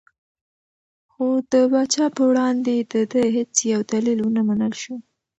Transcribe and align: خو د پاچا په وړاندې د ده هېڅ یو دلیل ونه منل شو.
خو 1.11 1.25
د 1.51 1.53
پاچا 1.71 2.05
په 2.15 2.21
وړاندې 2.29 2.73
د 2.91 2.93
ده 3.11 3.23
هېڅ 3.35 3.53
یو 3.73 3.81
دلیل 3.93 4.19
ونه 4.21 4.41
منل 4.47 4.73
شو. 4.81 4.95